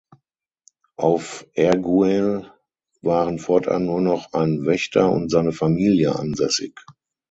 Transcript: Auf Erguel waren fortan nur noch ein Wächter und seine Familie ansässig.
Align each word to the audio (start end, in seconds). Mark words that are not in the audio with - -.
Auf 0.97 1.45
Erguel 1.53 2.51
waren 3.03 3.37
fortan 3.37 3.85
nur 3.85 4.01
noch 4.01 4.33
ein 4.33 4.65
Wächter 4.65 5.11
und 5.11 5.29
seine 5.29 5.51
Familie 5.51 6.15
ansässig. 6.17 6.73